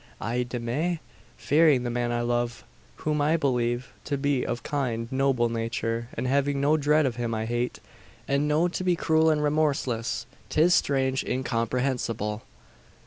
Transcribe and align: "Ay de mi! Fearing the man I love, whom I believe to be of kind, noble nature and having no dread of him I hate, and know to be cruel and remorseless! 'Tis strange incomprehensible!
"Ay 0.19 0.41
de 0.41 0.59
mi! 0.59 0.99
Fearing 1.37 1.83
the 1.83 1.91
man 1.91 2.11
I 2.11 2.21
love, 2.21 2.63
whom 2.95 3.21
I 3.21 3.37
believe 3.37 3.93
to 4.05 4.17
be 4.17 4.43
of 4.43 4.63
kind, 4.63 5.07
noble 5.11 5.47
nature 5.47 6.07
and 6.15 6.25
having 6.25 6.59
no 6.59 6.75
dread 6.75 7.05
of 7.05 7.17
him 7.17 7.35
I 7.35 7.45
hate, 7.45 7.79
and 8.27 8.47
know 8.47 8.67
to 8.67 8.83
be 8.83 8.95
cruel 8.95 9.29
and 9.29 9.43
remorseless! 9.43 10.25
'Tis 10.49 10.73
strange 10.73 11.23
incomprehensible! 11.23 12.41